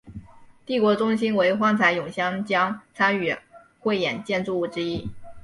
[0.65, 3.37] 帝国中心为幻彩咏香江参与
[3.79, 5.07] 汇演建筑物之一。